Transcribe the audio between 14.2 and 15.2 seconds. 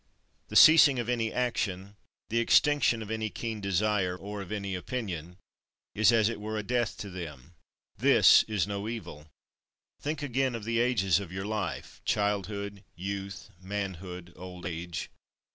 old age.